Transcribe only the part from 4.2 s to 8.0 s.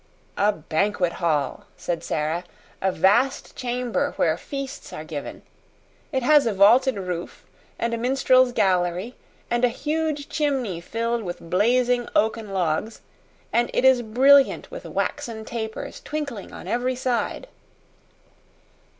feasts are given. It has a vaulted roof, and a